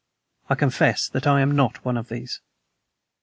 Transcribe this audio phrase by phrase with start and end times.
[0.49, 2.41] I confess that I am not one of these.